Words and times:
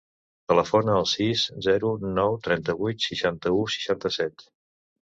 Telefona 0.51 0.95
al 1.01 1.05
sis, 1.11 1.43
zero, 1.67 1.93
nou, 2.17 2.41
trenta-vuit, 2.49 3.07
seixanta-u, 3.11 3.65
seixanta-set. 3.79 4.51